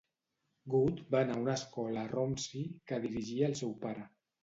Good 0.73 1.03
va 1.17 1.19
anar 1.25 1.35
a 1.37 1.43
una 1.43 1.55
escola 1.63 2.07
a 2.07 2.09
Romsey 2.17 2.67
que 2.91 3.03
dirigia 3.07 3.55
el 3.55 3.59
seu 3.65 3.81
pare. 3.89 4.13